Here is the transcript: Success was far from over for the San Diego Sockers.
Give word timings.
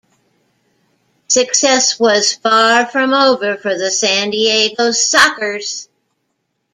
Success 1.27 1.99
was 1.99 2.33
far 2.33 2.87
from 2.87 3.13
over 3.13 3.55
for 3.55 3.77
the 3.77 3.91
San 3.91 4.31
Diego 4.31 4.89
Sockers. 4.89 5.89